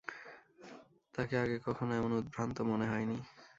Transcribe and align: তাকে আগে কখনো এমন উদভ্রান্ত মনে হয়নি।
তাকে 1.15 1.35
আগে 1.37 1.57
কখনো 1.67 1.91
এমন 1.95 2.11
উদভ্রান্ত 2.13 2.57
মনে 2.69 2.85
হয়নি। 2.87 3.17